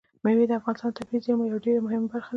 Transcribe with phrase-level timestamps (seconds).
[0.23, 2.29] مېوې د افغانستان د طبیعي زیرمو یوه ډېره مهمه برخه ده.